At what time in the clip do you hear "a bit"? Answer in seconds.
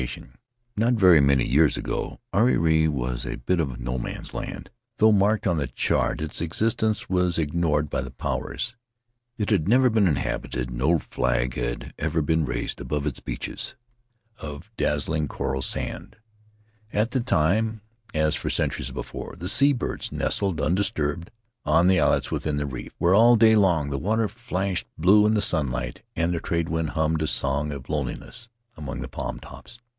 3.23-3.59